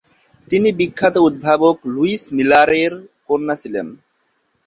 [0.47, 2.93] তিনি বিখ্যাত উদ্ভাবক লুইস মিলারের
[3.27, 3.87] কন্যা ছিলেন।